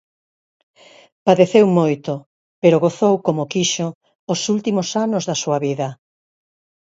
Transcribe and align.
Padeceu 1.27 1.65
moito 1.79 2.13
pero 2.61 2.81
gozou 2.85 3.13
como 3.25 3.49
quixo 3.53 3.87
os 4.33 4.39
últimos 4.55 4.89
anos 5.05 5.23
da 5.29 5.39
súa 5.43 5.57
vida. 5.67 5.87